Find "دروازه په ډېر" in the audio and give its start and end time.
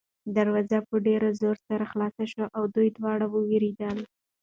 0.35-1.21